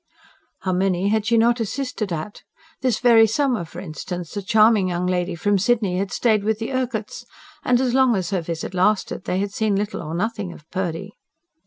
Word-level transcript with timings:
How 0.61 0.73
many 0.73 1.09
had 1.09 1.27
she 1.27 1.37
not 1.37 1.59
assisted 1.59 2.11
at! 2.11 2.41
This 2.81 2.97
very 2.97 3.27
summer, 3.27 3.63
for 3.63 3.79
instance, 3.79 4.35
a 4.35 4.41
charming 4.41 4.87
young 4.89 5.05
lady 5.05 5.35
from 5.35 5.59
Sydney 5.59 5.99
had 5.99 6.11
stayed 6.11 6.43
with 6.43 6.57
the 6.57 6.69
Urquharts; 6.71 7.23
and, 7.63 7.79
as 7.79 7.93
long 7.93 8.15
as 8.15 8.31
her 8.31 8.41
visit 8.41 8.73
lasted, 8.73 9.25
they 9.25 9.37
had 9.37 9.53
seen 9.53 9.75
little 9.75 10.01
or 10.01 10.15
nothing 10.15 10.51
of 10.53 10.67
Purdy. 10.71 11.11